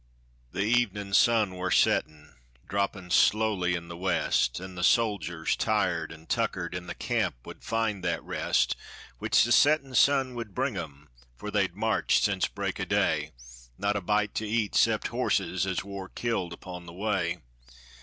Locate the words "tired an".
5.55-6.25